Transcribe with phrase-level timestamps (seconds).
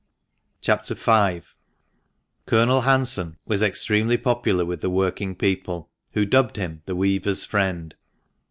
[0.61, 0.83] CHAP.
[0.83, 1.41] V.—
[2.47, 7.93] COLONEL HANSON was extremely popular with the working people, who dubbed him" the weavers' friend."